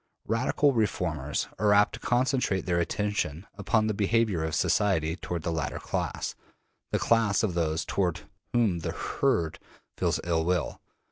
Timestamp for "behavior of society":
3.93-5.15